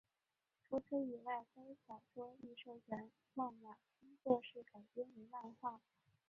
[0.67, 5.79] 除此之外该小说亦授权梦马工作室改编为漫画。